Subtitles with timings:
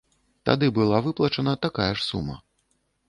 [0.49, 2.41] Тады была выплачана такая ж сума.